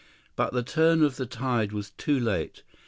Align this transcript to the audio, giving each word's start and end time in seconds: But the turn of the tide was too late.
But 0.35 0.51
the 0.51 0.63
turn 0.63 1.03
of 1.03 1.17
the 1.17 1.27
tide 1.27 1.71
was 1.73 1.91
too 1.91 2.19
late. 2.19 2.63